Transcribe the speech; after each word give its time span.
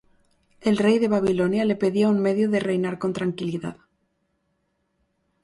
El 0.61 0.77
rey 0.79 0.97
de 0.97 1.07
Babilonia 1.07 1.63
le 1.63 1.75
pedía 1.75 2.09
un 2.09 2.23
medio 2.23 2.49
de 2.49 2.59
reinar 2.59 2.97
con 2.97 3.13
tranquilidad. 3.13 3.77